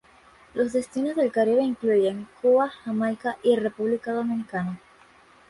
[0.55, 4.79] Los destinos del Caribe incluyen Cuba, Jamaica y República Dominicana.